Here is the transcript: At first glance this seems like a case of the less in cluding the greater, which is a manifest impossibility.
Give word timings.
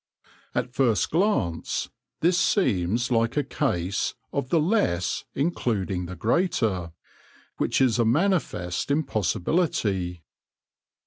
At 0.55 0.73
first 0.73 1.11
glance 1.11 1.91
this 2.21 2.35
seems 2.35 3.11
like 3.11 3.37
a 3.37 3.43
case 3.43 4.15
of 4.33 4.49
the 4.49 4.59
less 4.59 5.25
in 5.35 5.51
cluding 5.51 6.07
the 6.07 6.15
greater, 6.15 6.91
which 7.57 7.79
is 7.79 7.99
a 7.99 8.03
manifest 8.05 8.89
impossibility. 8.89 10.23